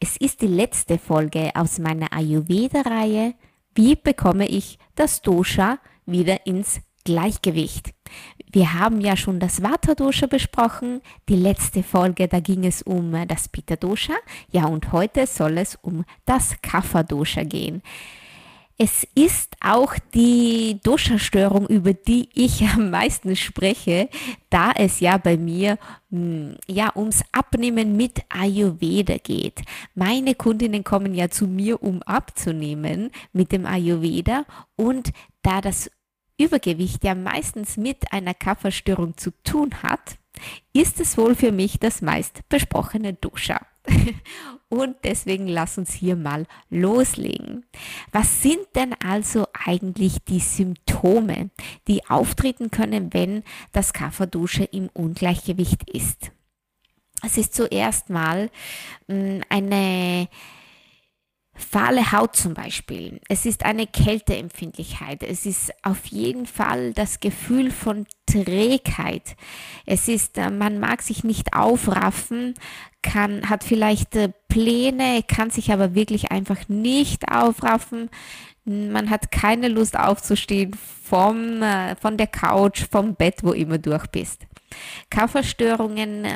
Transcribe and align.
Es 0.00 0.16
ist 0.16 0.40
die 0.40 0.46
letzte 0.46 0.98
Folge 0.98 1.50
aus 1.54 1.78
meiner 1.78 2.12
Ayurveda-Reihe 2.12 3.34
Wie 3.74 3.94
bekomme 3.94 4.48
ich 4.48 4.78
das 4.94 5.22
Dosha 5.22 5.78
wieder 6.06 6.46
ins 6.46 6.80
Gleichgewicht? 7.04 7.92
Wir 8.50 8.74
haben 8.74 9.00
ja 9.00 9.16
schon 9.16 9.38
das 9.38 9.62
Vata-Dosha 9.62 10.26
besprochen. 10.26 11.02
Die 11.28 11.36
letzte 11.36 11.82
Folge, 11.82 12.28
da 12.28 12.40
ging 12.40 12.64
es 12.64 12.82
um 12.82 13.14
das 13.28 13.48
Pitta-Dosha. 13.48 14.14
Ja, 14.50 14.66
und 14.66 14.92
heute 14.92 15.26
soll 15.26 15.58
es 15.58 15.76
um 15.76 16.04
das 16.24 16.56
Kapha-Dosha 16.62 17.42
gehen. 17.42 17.82
Es 18.78 19.06
ist 19.14 19.56
auch 19.60 19.94
die 20.12 20.80
Dosha-Störung, 20.82 21.66
über 21.66 21.94
die 21.94 22.28
ich 22.34 22.62
am 22.62 22.90
meisten 22.90 23.34
spreche, 23.34 24.10
da 24.50 24.72
es 24.72 25.00
ja 25.00 25.16
bei 25.16 25.38
mir 25.38 25.78
hm, 26.10 26.56
ja 26.66 26.92
ums 26.94 27.22
Abnehmen 27.32 27.96
mit 27.96 28.20
Ayurveda 28.28 29.16
geht. 29.16 29.62
Meine 29.94 30.34
Kundinnen 30.34 30.84
kommen 30.84 31.14
ja 31.14 31.30
zu 31.30 31.46
mir, 31.46 31.82
um 31.82 32.02
abzunehmen 32.02 33.12
mit 33.32 33.50
dem 33.50 33.64
Ayurveda 33.64 34.44
und 34.76 35.12
da 35.40 35.62
das 35.62 35.90
Übergewicht 36.38 37.02
ja 37.02 37.14
meistens 37.14 37.78
mit 37.78 38.12
einer 38.12 38.34
Kafferstörung 38.34 39.16
zu 39.16 39.30
tun 39.42 39.70
hat, 39.82 40.18
ist 40.74 41.00
es 41.00 41.16
wohl 41.16 41.34
für 41.34 41.50
mich 41.50 41.78
das 41.78 42.02
meist 42.02 42.46
besprochene 42.50 43.14
Dosha. 43.14 43.58
Und 44.68 44.96
deswegen 45.04 45.46
lass 45.46 45.78
uns 45.78 45.92
hier 45.92 46.16
mal 46.16 46.46
loslegen. 46.70 47.64
Was 48.12 48.42
sind 48.42 48.66
denn 48.74 48.94
also 48.94 49.46
eigentlich 49.52 50.18
die 50.28 50.40
Symptome, 50.40 51.50
die 51.86 52.04
auftreten 52.08 52.70
können, 52.70 53.12
wenn 53.14 53.42
das 53.72 53.92
Kafferdusche 53.92 54.64
im 54.64 54.88
Ungleichgewicht 54.92 55.88
ist? 55.90 56.32
Es 57.24 57.38
ist 57.38 57.54
zuerst 57.54 58.10
mal 58.10 58.50
hm, 59.08 59.42
eine 59.48 60.28
Fahle 61.56 62.12
Haut 62.12 62.36
zum 62.36 62.54
Beispiel. 62.54 63.20
Es 63.28 63.46
ist 63.46 63.64
eine 63.64 63.86
Kälteempfindlichkeit. 63.86 65.22
Es 65.22 65.46
ist 65.46 65.72
auf 65.82 66.06
jeden 66.06 66.46
Fall 66.46 66.92
das 66.92 67.20
Gefühl 67.20 67.70
von 67.70 68.06
Trägheit. 68.26 69.36
Es 69.86 70.08
ist, 70.08 70.36
äh, 70.38 70.50
man 70.50 70.78
mag 70.78 71.02
sich 71.02 71.24
nicht 71.24 71.54
aufraffen, 71.54 72.54
kann, 73.02 73.48
hat 73.48 73.64
vielleicht 73.64 74.16
äh, 74.16 74.30
Pläne, 74.48 75.22
kann 75.26 75.50
sich 75.50 75.72
aber 75.72 75.94
wirklich 75.94 76.30
einfach 76.30 76.68
nicht 76.68 77.30
aufraffen. 77.30 78.10
Man 78.64 79.10
hat 79.10 79.30
keine 79.30 79.68
Lust 79.68 79.96
aufzustehen 79.96 80.76
vom, 81.04 81.62
äh, 81.62 81.96
von 81.96 82.16
der 82.16 82.26
Couch, 82.26 82.84
vom 82.90 83.14
Bett, 83.14 83.42
wo 83.42 83.52
immer 83.52 83.78
durch 83.78 84.06
bist. 84.08 84.46
Kaufverstörungen, 85.10 86.26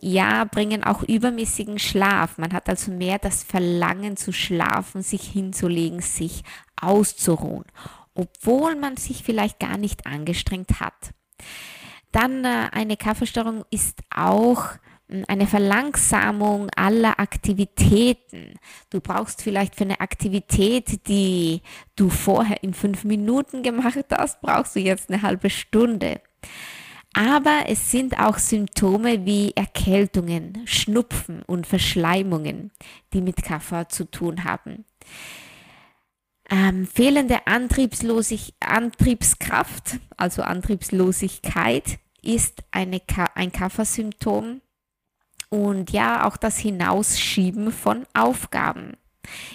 ja, 0.00 0.44
bringen 0.44 0.84
auch 0.84 1.02
übermäßigen 1.02 1.78
Schlaf. 1.78 2.38
Man 2.38 2.52
hat 2.52 2.68
also 2.68 2.90
mehr 2.92 3.18
das 3.18 3.42
Verlangen 3.42 4.16
zu 4.16 4.32
schlafen, 4.32 5.02
sich 5.02 5.22
hinzulegen, 5.22 6.00
sich 6.00 6.42
auszuruhen, 6.80 7.64
obwohl 8.14 8.76
man 8.76 8.96
sich 8.96 9.22
vielleicht 9.22 9.58
gar 9.58 9.78
nicht 9.78 10.06
angestrengt 10.06 10.80
hat. 10.80 11.12
Dann 12.12 12.44
äh, 12.44 12.68
eine 12.72 12.96
Kaffeestörung 12.96 13.64
ist 13.70 14.00
auch 14.14 14.64
hm, 15.08 15.24
eine 15.28 15.46
Verlangsamung 15.46 16.68
aller 16.74 17.20
Aktivitäten. 17.20 18.54
Du 18.90 19.00
brauchst 19.00 19.42
vielleicht 19.42 19.76
für 19.76 19.84
eine 19.84 20.00
Aktivität, 20.00 21.06
die 21.08 21.62
du 21.96 22.08
vorher 22.08 22.62
in 22.62 22.74
fünf 22.74 23.04
Minuten 23.04 23.62
gemacht 23.62 24.06
hast, 24.10 24.40
brauchst 24.40 24.76
du 24.76 24.80
jetzt 24.80 25.10
eine 25.10 25.22
halbe 25.22 25.50
Stunde. 25.50 26.20
Aber 27.18 27.64
es 27.66 27.90
sind 27.90 28.16
auch 28.20 28.38
Symptome 28.38 29.26
wie 29.26 29.50
Erkältungen, 29.56 30.62
Schnupfen 30.66 31.42
und 31.42 31.66
Verschleimungen, 31.66 32.70
die 33.12 33.20
mit 33.20 33.42
Kaffer 33.42 33.88
zu 33.88 34.08
tun 34.08 34.44
haben. 34.44 34.84
Ähm, 36.48 36.86
fehlende 36.86 37.44
Antriebslosig 37.48 38.54
Antriebskraft, 38.60 39.98
also 40.16 40.42
Antriebslosigkeit, 40.42 41.98
ist 42.22 42.62
eine 42.70 43.00
Ka 43.00 43.24
ein 43.34 43.50
Kaffersymptom. 43.50 44.60
Und 45.48 45.90
ja, 45.90 46.24
auch 46.24 46.36
das 46.36 46.58
Hinausschieben 46.58 47.72
von 47.72 48.06
Aufgaben. 48.14 48.96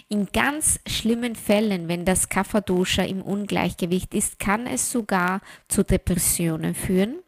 In 0.09 0.25
ganz 0.33 0.81
schlimmen 0.85 1.35
Fällen, 1.35 1.87
wenn 1.87 2.03
das 2.03 2.27
Kafferdosha 2.27 3.03
im 3.03 3.21
Ungleichgewicht 3.21 4.13
ist, 4.13 4.37
kann 4.37 4.67
es 4.67 4.91
sogar 4.91 5.39
zu 5.69 5.83
Depressionen 5.83 6.75
führen 6.75 7.22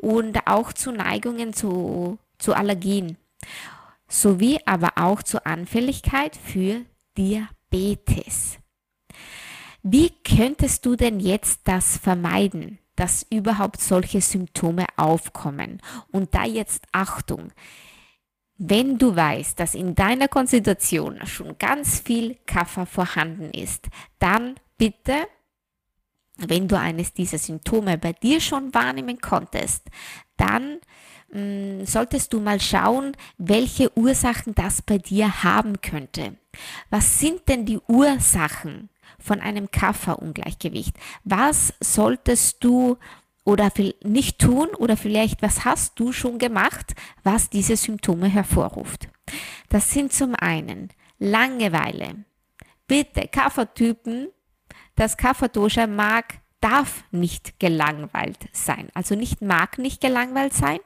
und 0.00 0.46
auch 0.46 0.72
zu 0.72 0.92
Neigungen 0.92 1.52
zu, 1.52 2.18
zu 2.38 2.54
Allergien, 2.54 3.16
sowie 4.08 4.58
aber 4.66 4.92
auch 4.96 5.22
zur 5.22 5.46
Anfälligkeit 5.46 6.36
für 6.36 6.82
Diabetes. 7.16 8.58
Wie 9.82 10.10
könntest 10.24 10.84
du 10.84 10.96
denn 10.96 11.20
jetzt 11.20 11.62
das 11.64 11.96
vermeiden, 11.96 12.78
dass 12.96 13.26
überhaupt 13.30 13.80
solche 13.80 14.20
Symptome 14.20 14.86
aufkommen? 14.96 15.80
Und 16.10 16.34
da 16.34 16.44
jetzt 16.44 16.84
Achtung, 16.92 17.52
wenn 18.58 18.98
du 18.98 19.16
weißt, 19.16 19.58
dass 19.58 19.74
in 19.74 19.94
deiner 19.94 20.28
Konstitution 20.28 21.26
schon 21.26 21.56
ganz 21.56 22.00
viel 22.00 22.36
Kaffer 22.44 22.84
vorhanden 22.84 23.50
ist, 23.52 23.88
dann 24.18 24.56
bitte 24.76 25.14
wenn 26.48 26.68
du 26.68 26.78
eines 26.78 27.12
dieser 27.12 27.38
Symptome 27.38 27.98
bei 27.98 28.12
dir 28.12 28.40
schon 28.40 28.72
wahrnehmen 28.74 29.20
konntest, 29.20 29.88
dann 30.36 30.78
mh, 31.32 31.40
mm, 31.40 31.86
solltest 31.86 32.32
du 32.32 32.40
mal 32.40 32.60
schauen, 32.60 33.16
welche 33.38 33.96
Ursachen 33.96 34.54
das 34.54 34.82
bei 34.82 34.98
dir 34.98 35.42
haben 35.42 35.80
könnte. 35.80 36.36
Was 36.88 37.20
sind 37.20 37.48
denn 37.48 37.66
die 37.66 37.78
Ursachen 37.88 38.90
von 39.18 39.40
einem 39.40 39.70
Kafferungleichgewicht? 39.70 40.96
Was 41.24 41.74
solltest 41.80 42.64
du 42.64 42.96
oder 43.44 43.70
nicht 44.02 44.38
tun 44.38 44.68
oder 44.78 44.96
vielleicht 44.96 45.42
was 45.42 45.64
hast 45.64 45.98
du 45.98 46.12
schon 46.12 46.38
gemacht, 46.38 46.94
was 47.22 47.50
diese 47.50 47.76
Symptome 47.76 48.28
hervorruft? 48.28 49.08
Das 49.68 49.90
sind 49.90 50.12
zum 50.12 50.34
einen 50.34 50.88
Langeweile. 51.18 52.24
Bitte 52.86 53.28
Kaffertypen 53.28 54.28
das 54.96 55.16
Kapha-Dosha 55.16 55.86
mag, 55.86 56.40
darf 56.60 57.04
nicht 57.10 57.58
gelangweilt 57.58 58.48
sein. 58.52 58.88
Also 58.94 59.14
nicht 59.14 59.40
mag 59.40 59.78
nicht 59.78 60.00
gelangweilt 60.00 60.52
sein, 60.52 60.78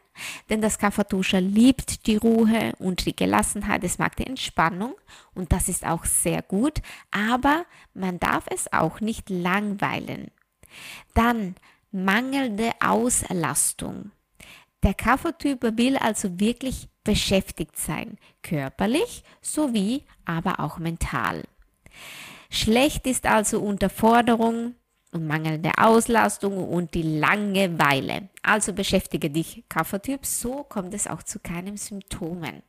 denn 0.48 0.60
das 0.60 0.78
Kapha-Dosha 0.78 1.38
liebt 1.38 2.06
die 2.06 2.16
Ruhe 2.16 2.74
und 2.78 3.06
die 3.06 3.16
Gelassenheit, 3.16 3.82
es 3.82 3.98
mag 3.98 4.16
die 4.16 4.26
Entspannung 4.26 4.94
und 5.34 5.52
das 5.52 5.68
ist 5.68 5.84
auch 5.84 6.04
sehr 6.04 6.42
gut, 6.42 6.80
aber 7.10 7.66
man 7.92 8.20
darf 8.20 8.44
es 8.50 8.72
auch 8.72 9.00
nicht 9.00 9.30
langweilen. 9.30 10.30
Dann 11.14 11.56
mangelnde 11.90 12.70
Auslastung. 12.80 14.10
Der 14.82 14.94
Kapha-Typ 14.94 15.76
will 15.78 15.96
also 15.96 16.38
wirklich 16.38 16.88
beschäftigt 17.04 17.78
sein, 17.78 18.18
körperlich 18.42 19.24
sowie 19.40 20.04
aber 20.24 20.60
auch 20.60 20.78
mental. 20.78 21.42
Schlecht 22.54 23.08
ist 23.08 23.26
also 23.26 23.60
Unterforderung 23.60 24.76
und 25.10 25.26
mangelnde 25.26 25.72
Auslastung 25.76 26.56
und 26.68 26.94
die 26.94 27.02
Langeweile. 27.02 28.28
Also 28.44 28.72
beschäftige 28.72 29.28
dich, 29.28 29.64
Kaffertyp, 29.68 30.24
so 30.24 30.62
kommt 30.62 30.94
es 30.94 31.08
auch 31.08 31.24
zu 31.24 31.40
keinen 31.40 31.76
Symptomen. 31.76 32.62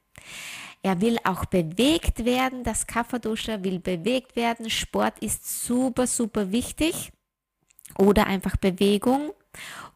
Er 0.81 1.01
will 1.01 1.17
auch 1.23 1.45
bewegt 1.45 2.25
werden, 2.25 2.63
das 2.63 2.87
Kafferduscher 2.87 3.63
will 3.63 3.79
bewegt 3.79 4.35
werden. 4.35 4.71
Sport 4.71 5.19
ist 5.19 5.65
super, 5.65 6.07
super 6.07 6.51
wichtig. 6.51 7.11
Oder 7.99 8.25
einfach 8.25 8.57
Bewegung 8.57 9.33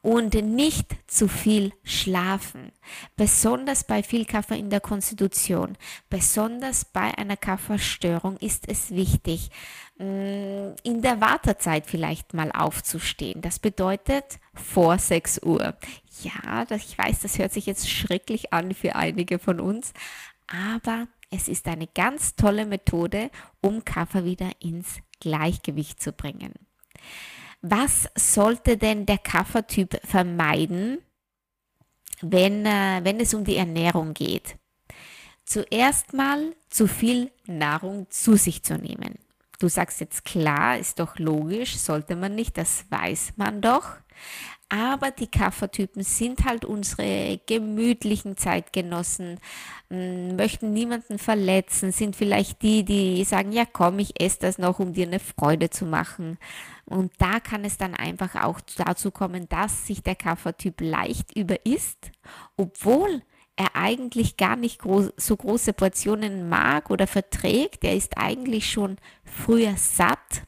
und 0.01 0.33
nicht 0.33 0.95
zu 1.07 1.27
viel 1.27 1.73
schlafen. 1.83 2.71
Besonders 3.15 3.83
bei 3.83 4.01
viel 4.03 4.25
Kaffee 4.25 4.57
in 4.57 4.69
der 4.69 4.79
Konstitution, 4.79 5.77
besonders 6.09 6.85
bei 6.85 7.17
einer 7.17 7.37
Kaffeestörung 7.37 8.37
ist 8.37 8.67
es 8.69 8.91
wichtig, 8.91 9.49
mm, 9.97 10.73
in 10.83 11.01
der 11.01 11.19
Wartezeit 11.19 11.85
vielleicht 11.85 12.33
mal 12.33 12.51
aufzustehen. 12.51 13.41
Das 13.41 13.59
bedeutet 13.59 14.39
vor 14.53 14.97
6 14.97 15.41
Uhr. 15.43 15.75
Ja, 16.21 16.65
ich 16.69 16.97
weiß, 16.97 17.19
das 17.19 17.37
hört 17.37 17.51
sich 17.53 17.65
jetzt 17.65 17.89
schrecklich 17.89 18.53
an 18.53 18.73
für 18.73 18.95
einige 18.95 19.39
von 19.39 19.59
uns, 19.59 19.93
aber 20.47 21.07
Es 21.31 21.47
ist 21.47 21.67
eine 21.67 21.85
ganz 21.85 22.35
tolle 22.35 22.65
Methode, 22.65 23.29
um 23.61 23.85
Kaffer 23.85 24.25
wieder 24.25 24.49
ins 24.59 24.99
Gleichgewicht 25.19 26.01
zu 26.01 26.11
bringen. 26.11 26.53
Was 27.61 28.09
sollte 28.15 28.77
denn 28.77 29.05
der 29.05 29.17
Kaffertyp 29.17 29.99
vermeiden, 30.05 30.99
wenn, 32.21 32.65
äh, 32.65 33.01
wenn 33.03 33.19
es 33.19 33.33
um 33.33 33.43
die 33.43 33.57
Ernährung 33.57 34.13
geht? 34.13 34.55
Zuerst 35.45 36.13
mal 36.13 36.55
zu 36.69 36.87
viel 36.87 37.31
Nahrung 37.47 38.07
zu 38.09 38.35
sich 38.35 38.63
zu 38.63 38.77
nehmen. 38.77 39.15
Du 39.59 39.67
sagst 39.67 39.99
jetzt 39.99 40.23
klar, 40.23 40.77
ist 40.77 40.99
doch 40.99 41.19
logisch, 41.19 41.77
sollte 41.77 42.15
man 42.15 42.33
nicht, 42.33 42.57
das 42.57 42.85
weiß 42.89 43.33
man 43.35 43.59
doch. 43.59 43.97
Aber 44.69 45.09
die 45.09 45.25
Kaffertypen 45.25 46.03
sind 46.03 46.45
halt 46.45 46.63
unsere 46.63 47.39
gemütlichen 47.47 48.37
Zeitgenossen, 48.37 49.39
möchten 49.89 50.73
niemanden 50.73 51.17
verletzen, 51.17 51.91
sind 51.91 52.15
vielleicht 52.15 52.61
die, 52.61 52.85
die 52.85 53.23
sagen, 53.23 53.51
ja 53.51 53.65
komm, 53.65 53.97
ich 53.97 54.21
esse 54.21 54.37
das 54.41 54.59
noch, 54.59 54.77
um 54.77 54.93
dir 54.93 55.07
eine 55.07 55.19
Freude 55.19 55.71
zu 55.71 55.85
machen. 55.85 56.37
Und 56.85 57.11
da 57.17 57.39
kann 57.39 57.65
es 57.65 57.77
dann 57.77 57.95
einfach 57.95 58.35
auch 58.43 58.61
dazu 58.77 59.09
kommen, 59.09 59.49
dass 59.49 59.87
sich 59.87 60.03
der 60.03 60.15
Kaffertyp 60.15 60.81
leicht 60.81 61.35
überisst, 61.35 62.11
obwohl 62.55 63.23
er 63.55 63.75
eigentlich 63.75 64.37
gar 64.37 64.55
nicht 64.55 64.79
groß, 64.79 65.13
so 65.17 65.35
große 65.35 65.73
Portionen 65.73 66.47
mag 66.47 66.91
oder 66.91 67.07
verträgt. 67.07 67.83
Er 67.83 67.95
ist 67.95 68.17
eigentlich 68.17 68.71
schon 68.71 68.97
früher 69.23 69.75
satt. 69.75 70.43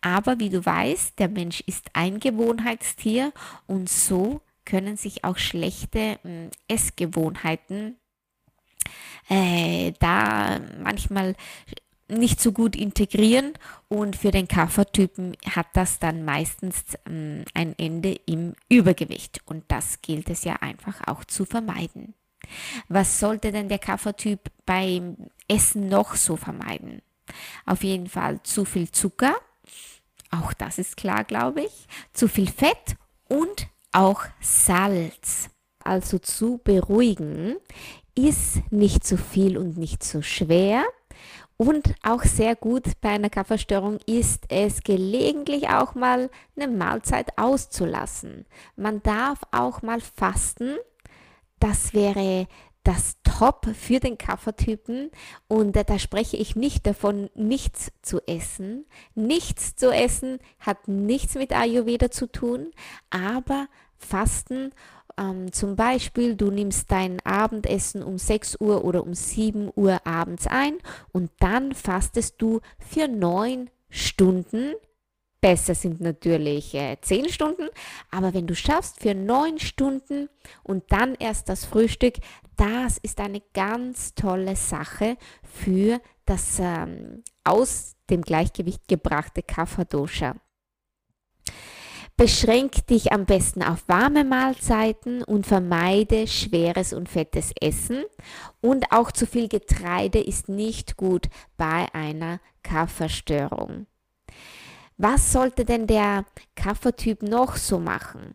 Aber 0.00 0.38
wie 0.38 0.50
du 0.50 0.64
weißt, 0.64 1.18
der 1.18 1.28
Mensch 1.28 1.60
ist 1.66 1.90
ein 1.92 2.20
Gewohnheitstier 2.20 3.32
und 3.66 3.88
so 3.88 4.40
können 4.64 4.96
sich 4.96 5.24
auch 5.24 5.38
schlechte 5.38 6.18
äh, 6.24 6.50
Essgewohnheiten 6.68 7.96
äh, 9.28 9.92
da 9.98 10.60
manchmal 10.82 11.34
nicht 12.08 12.40
so 12.40 12.52
gut 12.52 12.74
integrieren 12.74 13.52
und 13.88 14.16
für 14.16 14.30
den 14.32 14.48
Kaffertypen 14.48 15.36
hat 15.48 15.68
das 15.74 15.98
dann 15.98 16.24
meistens 16.24 16.82
ähm, 17.06 17.44
ein 17.54 17.78
Ende 17.78 18.18
im 18.26 18.54
Übergewicht 18.68 19.40
und 19.46 19.64
das 19.68 20.02
gilt 20.02 20.28
es 20.28 20.44
ja 20.44 20.56
einfach 20.56 21.06
auch 21.06 21.24
zu 21.24 21.44
vermeiden. 21.44 22.14
Was 22.88 23.20
sollte 23.20 23.52
denn 23.52 23.68
der 23.68 23.78
Kaffertyp 23.78 24.50
beim 24.66 25.16
Essen 25.46 25.88
noch 25.88 26.16
so 26.16 26.36
vermeiden? 26.36 27.02
Auf 27.64 27.84
jeden 27.84 28.08
Fall 28.08 28.42
zu 28.42 28.64
viel 28.64 28.90
Zucker, 28.90 29.36
auch 30.30 30.52
das 30.52 30.78
ist 30.78 30.96
klar, 30.96 31.24
glaube 31.24 31.62
ich, 31.62 31.86
zu 32.12 32.28
viel 32.28 32.50
Fett 32.50 32.96
und 33.28 33.68
auch 33.92 34.22
Salz. 34.40 35.50
Also 35.82 36.18
zu 36.18 36.60
beruhigen, 36.62 37.56
ist 38.14 38.60
nicht 38.70 39.04
zu 39.04 39.16
viel 39.16 39.56
und 39.56 39.78
nicht 39.78 40.02
zu 40.02 40.22
schwer. 40.22 40.84
Und 41.56 41.94
auch 42.02 42.22
sehr 42.22 42.54
gut 42.54 42.84
bei 43.00 43.10
einer 43.10 43.30
Kaffeestörung 43.30 43.98
ist 44.06 44.44
es 44.48 44.82
gelegentlich 44.82 45.68
auch 45.68 45.94
mal 45.94 46.30
eine 46.56 46.68
Mahlzeit 46.68 47.36
auszulassen. 47.38 48.46
Man 48.76 49.02
darf 49.02 49.40
auch 49.52 49.82
mal 49.82 50.00
fasten 50.00 50.76
das 51.60 51.92
wäre 51.94 52.48
das 52.82 53.19
Top 53.40 53.68
für 53.74 54.00
den 54.00 54.18
Kaffertypen 54.18 55.10
und 55.48 55.74
da 55.74 55.98
spreche 55.98 56.36
ich 56.36 56.56
nicht 56.56 56.86
davon, 56.86 57.30
nichts 57.34 57.90
zu 58.02 58.20
essen. 58.26 58.84
Nichts 59.14 59.76
zu 59.76 59.90
essen 59.90 60.40
hat 60.58 60.88
nichts 60.88 61.36
mit 61.36 61.56
Ayurveda 61.56 62.10
zu 62.10 62.26
tun, 62.26 62.70
aber 63.08 63.68
Fasten, 63.96 64.72
ähm, 65.16 65.54
zum 65.54 65.74
Beispiel 65.74 66.36
du 66.36 66.50
nimmst 66.50 66.92
dein 66.92 67.18
Abendessen 67.24 68.02
um 68.02 68.18
6 68.18 68.60
Uhr 68.60 68.84
oder 68.84 69.02
um 69.02 69.14
7 69.14 69.70
Uhr 69.74 70.06
abends 70.06 70.46
ein 70.46 70.74
und 71.12 71.30
dann 71.38 71.72
fastest 71.72 72.42
du 72.42 72.60
für 72.78 73.08
9 73.08 73.70
Stunden 73.88 74.74
Besser 75.40 75.74
sind 75.74 76.00
natürlich 76.00 76.74
äh, 76.74 76.98
10 77.00 77.30
Stunden, 77.30 77.68
aber 78.10 78.34
wenn 78.34 78.46
du 78.46 78.54
schaffst 78.54 79.00
für 79.00 79.14
9 79.14 79.58
Stunden 79.58 80.28
und 80.62 80.84
dann 80.92 81.14
erst 81.14 81.48
das 81.48 81.64
Frühstück, 81.64 82.16
das 82.56 82.98
ist 82.98 83.20
eine 83.20 83.40
ganz 83.54 84.14
tolle 84.14 84.54
Sache 84.54 85.16
für 85.42 86.00
das 86.26 86.58
ähm, 86.60 87.22
aus 87.42 87.96
dem 88.10 88.20
Gleichgewicht 88.20 88.86
gebrachte 88.86 89.42
Kapha-Dosha. 89.42 90.36
Beschränk 92.18 92.86
dich 92.88 93.12
am 93.12 93.24
besten 93.24 93.62
auf 93.62 93.88
warme 93.88 94.24
Mahlzeiten 94.24 95.24
und 95.24 95.46
vermeide 95.46 96.26
schweres 96.26 96.92
und 96.92 97.08
fettes 97.08 97.50
Essen. 97.58 98.04
Und 98.60 98.92
auch 98.92 99.10
zu 99.10 99.26
viel 99.26 99.48
Getreide 99.48 100.20
ist 100.20 100.50
nicht 100.50 100.98
gut 100.98 101.30
bei 101.56 101.86
einer 101.94 102.40
Kafferstörung. 102.62 103.86
Was 105.02 105.32
sollte 105.32 105.64
denn 105.64 105.86
der 105.86 106.26
Kaffertyp 106.54 107.22
noch 107.22 107.56
so 107.56 107.78
machen? 107.78 108.34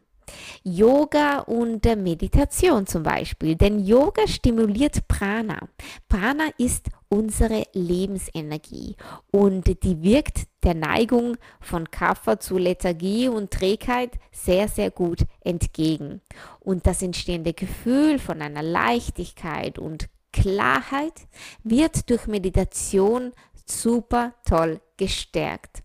Yoga 0.63 1.41
und 1.41 1.85
Meditation 1.85 2.87
zum 2.87 3.03
Beispiel. 3.03 3.55
Denn 3.55 3.85
Yoga 3.85 4.27
stimuliert 4.27 5.07
Prana. 5.07 5.59
Prana 6.09 6.45
ist 6.57 6.87
unsere 7.07 7.65
Lebensenergie 7.73 8.95
und 9.29 9.83
die 9.83 10.01
wirkt 10.01 10.45
der 10.63 10.73
Neigung 10.73 11.37
von 11.61 11.91
Kaffer 11.91 12.39
zu 12.39 12.57
Lethargie 12.57 13.27
und 13.27 13.51
Trägheit 13.51 14.13
sehr, 14.31 14.67
sehr 14.67 14.89
gut 14.89 15.19
entgegen. 15.41 16.21
Und 16.61 16.87
das 16.87 17.03
entstehende 17.03 17.53
Gefühl 17.53 18.17
von 18.17 18.41
einer 18.41 18.63
Leichtigkeit 18.63 19.77
und 19.77 20.09
Klarheit 20.33 21.27
wird 21.63 22.09
durch 22.09 22.25
Meditation 22.25 23.33
super 23.67 24.33
toll 24.45 24.81
gestärkt. 24.97 25.84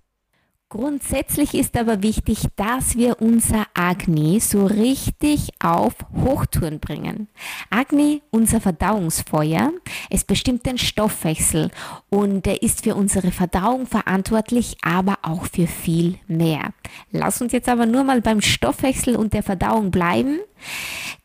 Grundsätzlich 0.72 1.54
ist 1.54 1.76
aber 1.76 2.00
wichtig, 2.00 2.44
dass 2.54 2.96
wir 2.96 3.20
unser 3.20 3.66
Agni 3.74 4.38
so 4.38 4.66
richtig 4.66 5.48
auf 5.58 5.94
Hochtouren 6.14 6.78
bringen. 6.78 7.26
Agni, 7.70 8.22
unser 8.30 8.60
Verdauungsfeuer, 8.60 9.72
es 10.10 10.22
bestimmt 10.22 10.66
den 10.66 10.78
Stoffwechsel 10.78 11.72
und 12.08 12.46
er 12.46 12.62
ist 12.62 12.84
für 12.84 12.94
unsere 12.94 13.32
Verdauung 13.32 13.88
verantwortlich, 13.88 14.76
aber 14.82 15.18
auch 15.22 15.46
für 15.46 15.66
viel 15.66 16.20
mehr. 16.28 16.72
Lass 17.10 17.42
uns 17.42 17.52
jetzt 17.52 17.68
aber 17.68 17.86
nur 17.86 18.04
mal 18.04 18.20
beim 18.20 18.40
Stoffwechsel 18.40 19.16
und 19.16 19.32
der 19.34 19.42
Verdauung 19.42 19.90
bleiben. 19.90 20.38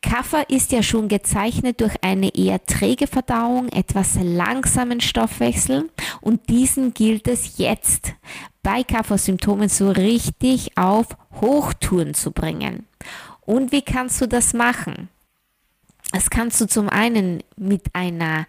Kaffer 0.02 0.50
ist 0.50 0.72
ja 0.72 0.84
schon 0.84 1.08
gezeichnet 1.08 1.82
durch 1.82 1.96
eine 2.02 2.36
eher 2.36 2.64
träge 2.66 3.08
Verdauung, 3.08 3.70
etwas 3.70 4.18
langsamen 4.22 5.02
Stoffwechsel 5.02 5.90
und 6.22 6.50
diesen 6.50 6.94
gilt 6.94 7.28
es 7.28 7.58
jetzt 7.58 8.14
bei 8.64 8.84
Kaffersymptomen 8.84 9.70
so 9.70 9.92
richtig 9.92 10.78
auf 10.78 11.08
Hochtouren 11.42 12.14
zu 12.14 12.32
bringen. 12.32 12.86
Und 13.42 13.72
wie 13.72 13.82
kannst 13.82 14.22
du 14.22 14.28
das 14.28 14.54
machen? 14.54 15.10
Das 16.12 16.30
kannst 16.30 16.60
du 16.62 16.68
zum 16.68 16.90
einen 16.90 17.44
mit 17.58 17.94
einer, 17.94 18.48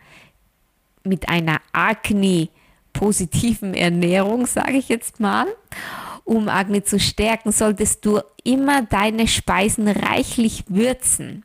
mit 1.04 1.28
einer 1.28 1.60
Agni 1.72 2.50
positiven 2.92 3.74
Ernährung, 3.74 4.46
sage 4.46 4.78
ich 4.78 4.88
jetzt 4.88 5.20
mal. 5.20 5.46
Um 6.26 6.48
Agni 6.48 6.82
zu 6.82 6.98
stärken, 6.98 7.52
solltest 7.52 8.04
du 8.04 8.20
immer 8.42 8.82
deine 8.82 9.28
Speisen 9.28 9.86
reichlich 9.86 10.64
würzen. 10.66 11.44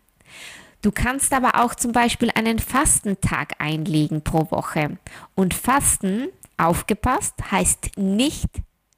Du 0.81 0.91
kannst 0.91 1.33
aber 1.33 1.63
auch 1.63 1.75
zum 1.75 1.91
Beispiel 1.91 2.31
einen 2.33 2.57
Fastentag 2.57 3.53
einlegen 3.59 4.23
pro 4.23 4.49
Woche. 4.49 4.97
Und 5.35 5.53
Fasten, 5.53 6.29
aufgepasst, 6.57 7.35
heißt 7.51 7.91
nicht 7.97 8.49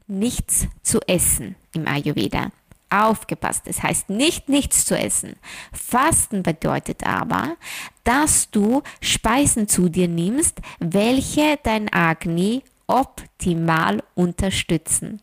nichts 0.08 0.68
zu 0.84 1.02
essen 1.06 1.58
im 1.76 1.86
Ayurveda. 1.86 2.52
Aufgepasst, 2.90 3.64
es 3.66 3.84
heißt 3.84 4.10
nicht 4.10 4.48
nichts 4.48 4.86
zu 4.86 4.98
essen. 4.98 5.36
Fasten 5.74 6.44
bedeutet 6.44 7.06
aber, 7.06 7.58
dass 8.06 8.50
du 8.52 8.84
Speisen 9.02 9.68
zu 9.68 9.90
dir 9.90 10.08
nimmst, 10.08 10.62
welche 10.80 11.60
dein 11.62 11.92
Agni 11.92 12.64
optimal 12.88 14.02
unterstützen. 14.16 15.20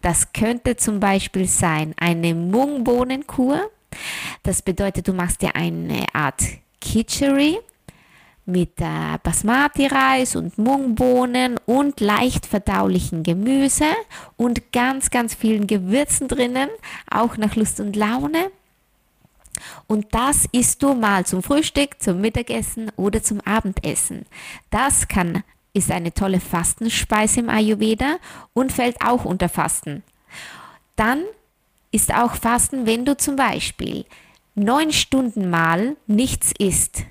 Das 0.00 0.32
könnte 0.32 0.76
zum 0.76 1.00
Beispiel 1.00 1.46
sein 1.46 1.94
eine 1.98 2.34
Mungbohnenkur, 2.34 3.70
das 4.42 4.62
bedeutet, 4.62 5.08
du 5.08 5.12
machst 5.12 5.42
dir 5.42 5.54
eine 5.54 6.06
Art 6.14 6.42
Kitchery 6.80 7.58
mit 8.44 8.80
äh, 8.80 9.18
Basmati-Reis 9.22 10.34
und 10.34 10.58
Mungbohnen 10.58 11.58
und 11.64 12.00
leicht 12.00 12.46
verdaulichen 12.46 13.22
Gemüse 13.22 13.86
und 14.36 14.72
ganz, 14.72 15.10
ganz 15.10 15.34
vielen 15.34 15.66
Gewürzen 15.66 16.26
drinnen, 16.26 16.68
auch 17.08 17.36
nach 17.36 17.54
Lust 17.54 17.78
und 17.78 17.94
Laune. 17.94 18.50
Und 19.86 20.12
das 20.12 20.48
isst 20.50 20.82
du 20.82 20.94
mal 20.94 21.24
zum 21.24 21.42
Frühstück, 21.42 22.02
zum 22.02 22.20
Mittagessen 22.20 22.90
oder 22.96 23.22
zum 23.22 23.40
Abendessen. 23.42 24.26
Das 24.70 25.06
kann, 25.06 25.44
ist 25.74 25.90
eine 25.90 26.12
tolle 26.12 26.40
Fastenspeise 26.40 27.40
im 27.40 27.48
Ayurveda 27.48 28.16
und 28.52 28.72
fällt 28.72 28.96
auch 29.02 29.24
unter 29.24 29.48
Fasten. 29.48 30.02
Dann 30.96 31.22
ist 31.90 32.12
auch 32.14 32.34
Fasten, 32.34 32.86
wenn 32.86 33.04
du 33.04 33.16
zum 33.16 33.36
Beispiel 33.36 34.04
neun 34.54 34.92
Stunden 34.92 35.50
mal 35.50 35.96
nichts 36.06 36.52
isst. 36.58 37.04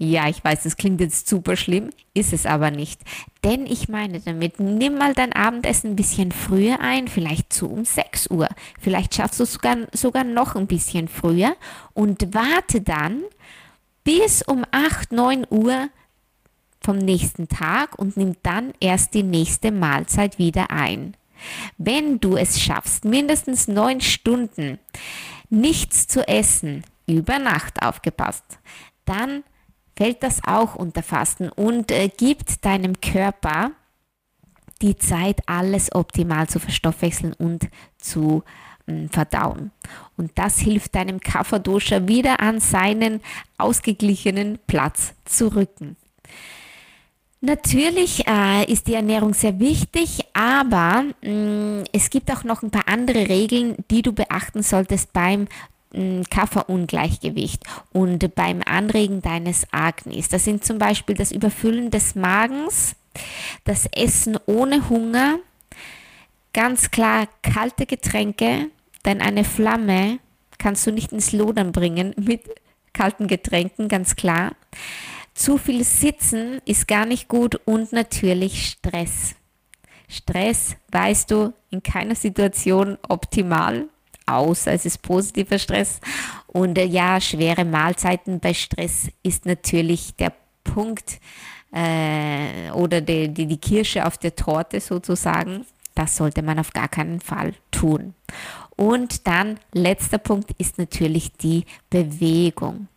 Ja, 0.00 0.28
ich 0.28 0.44
weiß, 0.44 0.62
das 0.62 0.76
klingt 0.76 1.00
jetzt 1.00 1.28
super 1.28 1.56
schlimm, 1.56 1.90
ist 2.14 2.32
es 2.32 2.46
aber 2.46 2.70
nicht. 2.70 3.00
Denn 3.42 3.66
ich 3.66 3.88
meine 3.88 4.20
damit, 4.20 4.60
nimm 4.60 4.96
mal 4.96 5.12
dein 5.12 5.32
Abendessen 5.32 5.90
ein 5.90 5.96
bisschen 5.96 6.30
früher 6.30 6.78
ein, 6.78 7.08
vielleicht 7.08 7.52
so 7.52 7.66
um 7.66 7.84
6 7.84 8.30
Uhr. 8.30 8.48
Vielleicht 8.80 9.16
schaffst 9.16 9.40
du 9.40 9.42
es 9.42 9.54
sogar, 9.54 9.76
sogar 9.92 10.22
noch 10.22 10.54
ein 10.54 10.68
bisschen 10.68 11.08
früher 11.08 11.56
und 11.94 12.32
warte 12.32 12.80
dann 12.80 13.22
bis 14.04 14.42
um 14.42 14.64
8, 14.70 15.10
9 15.10 15.46
Uhr 15.50 15.88
vom 16.88 16.96
nächsten 16.96 17.48
Tag 17.48 17.98
und 17.98 18.16
nimm 18.16 18.36
dann 18.42 18.72
erst 18.80 19.12
die 19.12 19.22
nächste 19.22 19.72
Mahlzeit 19.72 20.38
wieder 20.38 20.70
ein. 20.70 21.18
Wenn 21.76 22.18
du 22.18 22.34
es 22.38 22.62
schaffst, 22.62 23.04
mindestens 23.04 23.68
9 23.68 24.00
Stunden 24.00 24.78
nichts 25.50 26.08
zu 26.08 26.26
essen, 26.26 26.84
über 27.06 27.38
Nacht 27.38 27.82
aufgepasst, 27.82 28.58
dann 29.04 29.44
fällt 29.98 30.22
das 30.22 30.40
auch 30.46 30.76
unter 30.76 31.02
Fasten 31.02 31.50
und 31.50 31.92
äh, 31.92 32.08
gibt 32.08 32.64
deinem 32.64 32.98
Körper 33.02 33.72
die 34.80 34.96
Zeit, 34.96 35.42
alles 35.44 35.94
optimal 35.94 36.48
zu 36.48 36.58
verstoffwechseln 36.58 37.34
und 37.34 37.68
zu 37.98 38.44
äh, 38.86 39.08
verdauen. 39.08 39.72
Und 40.16 40.38
das 40.38 40.58
hilft 40.58 40.94
deinem 40.94 41.20
Kafferdoscher 41.20 42.08
wieder 42.08 42.40
an 42.40 42.60
seinen 42.60 43.20
ausgeglichenen 43.58 44.58
Platz 44.66 45.12
zu 45.26 45.54
rücken. 45.54 45.98
Natürlich 47.40 48.26
äh, 48.26 48.64
ist 48.70 48.88
die 48.88 48.94
Ernährung 48.94 49.32
sehr 49.32 49.60
wichtig, 49.60 50.20
aber 50.32 51.04
mh, 51.22 51.30
mm, 51.30 51.84
es 51.92 52.10
gibt 52.10 52.32
auch 52.32 52.42
noch 52.42 52.62
ein 52.62 52.70
paar 52.70 52.88
andere 52.88 53.28
Regeln, 53.28 53.76
die 53.90 54.02
du 54.02 54.12
beachten 54.12 54.62
solltest 54.62 55.12
beim 55.12 55.46
Kafferungleichgewicht 56.30 57.62
und 57.92 58.34
beim 58.34 58.60
Anregen 58.64 59.22
deines 59.22 59.66
Agnis. 59.72 60.28
Das 60.28 60.44
sind 60.44 60.64
zum 60.64 60.78
Beispiel 60.78 61.14
das 61.14 61.32
Überfüllen 61.32 61.90
des 61.90 62.14
Magens, 62.14 62.94
das 63.64 63.86
Essen 63.92 64.38
ohne 64.46 64.88
Hunger, 64.90 65.38
ganz 66.52 66.90
klar 66.90 67.26
kalte 67.42 67.86
Getränke, 67.86 68.66
denn 69.06 69.22
eine 69.22 69.44
Flamme 69.44 70.18
kannst 70.58 70.86
du 70.86 70.92
nicht 70.92 71.12
ins 71.12 71.32
Lodern 71.32 71.72
bringen 71.72 72.14
mit 72.18 72.42
kalten 72.92 73.26
Getränken, 73.26 73.88
ganz 73.88 74.14
klar. 74.14 74.52
Zu 75.38 75.56
viel 75.56 75.84
Sitzen 75.84 76.60
ist 76.64 76.88
gar 76.88 77.06
nicht 77.06 77.28
gut 77.28 77.60
und 77.64 77.92
natürlich 77.92 78.70
Stress. 78.70 79.36
Stress, 80.08 80.74
weißt 80.90 81.30
du, 81.30 81.52
in 81.70 81.80
keiner 81.80 82.16
Situation 82.16 82.98
optimal 83.08 83.88
außer 84.26 84.72
es 84.72 84.84
ist 84.84 85.00
positiver 85.00 85.60
Stress. 85.60 86.00
Und 86.48 86.76
äh, 86.76 86.86
ja, 86.86 87.20
schwere 87.20 87.64
Mahlzeiten 87.64 88.40
bei 88.40 88.52
Stress 88.52 89.12
ist 89.22 89.46
natürlich 89.46 90.16
der 90.16 90.32
Punkt 90.64 91.20
äh, 91.72 92.72
oder 92.72 93.00
die, 93.00 93.28
die, 93.28 93.46
die 93.46 93.58
Kirsche 93.58 94.04
auf 94.04 94.18
der 94.18 94.34
Torte 94.34 94.80
sozusagen. 94.80 95.64
Das 95.94 96.16
sollte 96.16 96.42
man 96.42 96.58
auf 96.58 96.72
gar 96.72 96.88
keinen 96.88 97.20
Fall 97.20 97.54
tun. 97.70 98.14
Und 98.74 99.28
dann 99.28 99.60
letzter 99.72 100.18
Punkt 100.18 100.50
ist 100.58 100.78
natürlich 100.78 101.32
die 101.34 101.64
Bewegung. 101.90 102.88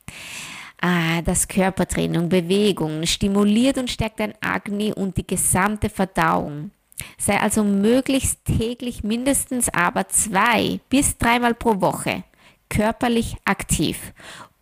Ah, 0.81 1.21
das 1.21 1.47
Körpertraining, 1.47 2.27
Bewegung 2.27 3.05
stimuliert 3.05 3.77
und 3.77 3.89
stärkt 3.89 4.19
dein 4.19 4.33
Agni 4.41 4.91
und 4.91 5.15
die 5.15 5.27
gesamte 5.27 5.89
Verdauung. 5.89 6.71
Sei 7.17 7.39
also 7.39 7.63
möglichst 7.63 8.45
täglich 8.45 9.03
mindestens 9.03 9.69
aber 9.69 10.07
zwei 10.07 10.79
bis 10.89 11.17
dreimal 11.17 11.53
pro 11.53 11.81
Woche 11.81 12.23
körperlich 12.71 13.35
aktiv. 13.45 14.13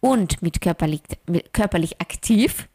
Und 0.01 0.41
mit 0.41 0.61
körperlich, 0.61 1.01
mit 1.27 1.53
körperlich 1.53 1.99
aktiv 2.01 2.69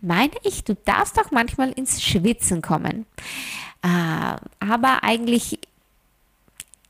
meine 0.00 0.32
ich, 0.44 0.64
du 0.64 0.74
darfst 0.74 1.18
auch 1.20 1.30
manchmal 1.30 1.72
ins 1.72 2.02
Schwitzen 2.02 2.62
kommen. 2.62 3.04
Äh, 3.82 4.36
aber 4.60 5.02
eigentlich 5.02 5.58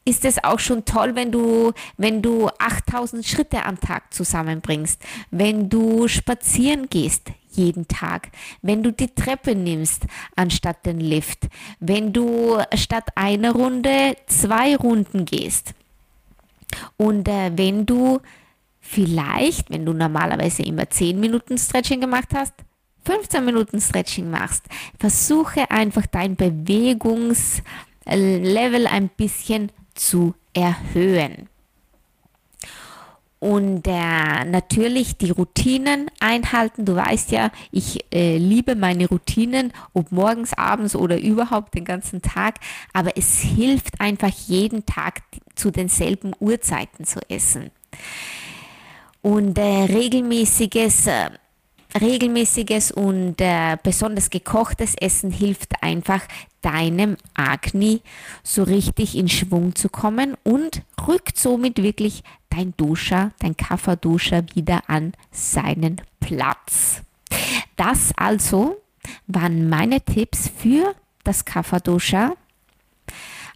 ist 0.09 0.25
es 0.25 0.43
auch 0.43 0.59
schon 0.59 0.87
toll, 0.87 1.15
wenn 1.15 1.31
du, 1.31 1.73
wenn 1.99 2.23
du 2.23 2.49
8000 2.59 3.27
Schritte 3.27 3.65
am 3.65 3.79
Tag 3.79 4.15
zusammenbringst, 4.15 5.03
wenn 5.31 5.69
du 5.69 6.09
spazieren 6.09 6.89
gehst, 6.89 7.31
jeden 7.51 7.87
Tag, 7.89 8.31
wenn 8.63 8.83
du 8.83 8.93
die 8.93 9.15
Treppe 9.15 9.55
nimmst 9.55 10.07
anstatt 10.35 10.87
den 10.87 11.01
Lift, 11.01 11.49
wenn 11.81 12.13
du 12.13 12.59
statt 12.75 13.09
einer 13.17 13.53
Runde 13.53 14.17
zwei 14.27 14.77
Runden 14.77 15.27
gehst. 15.27 15.75
Und 16.97 17.29
äh, 17.29 17.51
wenn 17.55 17.85
du 17.85 18.21
vielleicht, 18.81 19.71
wenn 19.71 19.85
du 19.85 19.93
normalerweise 19.93 20.63
immer 20.63 20.89
10 20.89 21.21
Minuten 21.21 21.59
Stretching 21.59 22.01
gemacht 22.01 22.29
hast, 22.35 22.55
15 23.05 23.45
Minuten 23.45 23.81
Stretching 23.81 24.31
machst, 24.31 24.65
versuche 24.99 25.71
einfach 25.71 26.07
dein 26.07 26.37
Bewegungslevel 26.37 28.87
ein 28.87 29.09
bisschen 29.09 29.73
zu 29.99 30.35
erhöhen. 30.55 31.49
Und 33.41 33.87
äh, 33.87 34.45
natürlich 34.47 35.17
die 35.17 35.31
Routinen 35.31 36.11
einhalten. 36.19 36.85
Du 36.85 36.97
weißt 36.97 37.31
ja, 37.31 37.53
ich 37.71 38.05
äh, 38.13 38.37
liebe 38.37 38.75
meine 38.75 39.07
Routinen, 39.07 39.73
ob 39.95 40.11
morgens, 40.11 40.55
abends 40.55 40.97
oder 40.97 41.21
überhaupt 41.21 41.75
den 41.75 41.85
ganzen 41.85 42.21
Tag. 42.21 42.57
Aber 42.93 43.17
es 43.17 43.39
hilft 43.39 44.01
einfach 44.01 44.33
jeden 44.49 44.87
Tag 44.87 45.23
zu 45.55 45.71
denselben 45.71 46.33
Uhrzeiten 46.41 47.05
zu 47.05 47.21
essen. 47.31 47.71
Und 49.23 49.57
äh, 49.57 49.85
regelmäßiges 49.85 51.07
äh, 51.07 51.31
regelmäßiges 52.01 52.93
und 52.93 53.41
äh, 53.41 53.77
besonders 53.83 54.31
gekochtes 54.31 54.95
Essen 54.95 55.31
hilft 55.31 55.83
einfach 55.83 56.23
deinem 56.61 57.17
Agni 57.35 58.03
so 58.43 58.63
richtig 58.63 59.17
in 59.17 59.29
Schwung 59.29 59.75
zu 59.75 59.89
kommen 59.89 60.37
und 60.45 60.83
rückt 61.07 61.39
somit 61.39 61.83
wirklich 61.83 62.23
dein 62.51 62.75
Duscher, 62.77 63.33
dein 63.39 63.57
Kafferduscher 63.57 64.45
wieder 64.55 64.83
an 64.89 65.13
seinen 65.31 66.01
Platz. 66.21 67.03
Das 67.77 68.13
also 68.17 68.81
waren 69.27 69.69
meine 69.69 70.01
Tipps 70.01 70.51
für 70.57 70.95
das 71.25 71.45
Kafferduscher. 71.45 72.37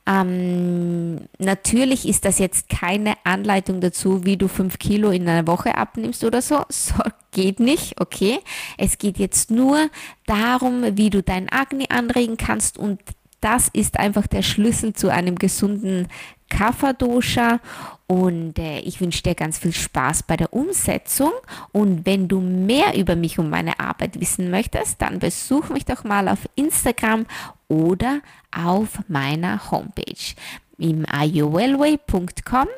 Ähm, 0.04 1.28
natürlich 1.38 2.09
ist 2.09 2.25
das 2.25 2.38
jetzt 2.38 2.68
keine 2.68 3.14
Anleitung 3.25 3.80
dazu, 3.80 4.25
wie 4.25 4.37
du 4.37 4.49
fünf 4.49 4.78
Kilo 4.78 5.11
in 5.11 5.28
einer 5.28 5.47
Woche 5.47 5.76
abnimmst 5.76 6.25
oder 6.25 6.42
so. 6.42 6.62
So 6.71 6.94
geht 7.30 7.61
nicht, 7.61 8.00
okay. 8.00 8.40
Es 8.76 8.99
geht 8.99 9.18
jetzt 9.18 9.50
nur 9.50 9.88
darum, 10.26 10.97
wie 10.97 11.11
du 11.11 11.23
dein 11.23 11.50
Agni 11.50 11.87
anregen 11.88 12.37
kannst 12.37 12.76
und 12.76 13.00
das 13.40 13.68
ist 13.73 13.99
einfach 13.99 14.26
der 14.26 14.42
Schlüssel 14.42 14.92
zu 14.92 15.09
einem 15.09 15.37
gesunden 15.37 16.09
Kapha-Dosha 16.50 17.61
und 18.12 18.59
äh, 18.59 18.80
ich 18.80 19.00
wünsche 19.00 19.23
dir 19.23 19.35
ganz 19.35 19.59
viel 19.59 19.73
Spaß 19.73 20.25
bei 20.25 20.37
der 20.37 20.52
Umsetzung. 20.52 21.32
Und 21.73 22.04
wenn 22.04 22.28
du 22.28 22.40
mehr 22.40 22.94
über 22.94 23.16
mich 23.16 23.38
und 23.38 23.49
meine 23.49 23.80
Arbeit 23.80 24.21
wissen 24.21 24.50
möchtest, 24.50 25.00
dann 25.00 25.18
besuch 25.18 25.71
mich 25.71 25.87
doch 25.87 26.04
mal 26.04 26.28
auf 26.28 26.40
Instagram 26.54 27.25
oder 27.73 28.21
auf 28.55 29.00
meiner 29.09 29.71
Homepage 29.71 30.35
im 30.79 31.07
ayowellway.com 31.11 32.69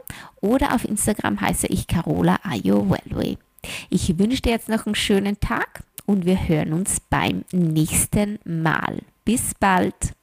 oder 0.41 0.75
auf 0.75 0.85
Instagram 0.85 1.41
heiße 1.41 1.67
ich 1.67 1.89
Carola 1.89 2.39
Ayowellway. 2.45 3.39
Ich 3.91 4.19
wünsche 4.19 4.43
dir 4.43 4.53
jetzt 4.53 4.69
noch 4.69 4.87
einen 4.87 4.95
schönen 4.95 5.41
Tag 5.41 5.83
und 6.07 6.27
wir 6.27 6.49
hören 6.49 6.75
uns 6.75 7.01
beim 7.01 7.45
nächsten 7.51 8.39
Mal. 8.45 8.99
Bis 9.25 9.55
bald! 9.59 10.15